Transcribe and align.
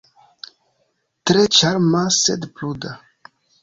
Tre 1.31 1.45
ĉarma, 1.59 2.05
sed 2.25 2.53
pruda. 2.59 3.01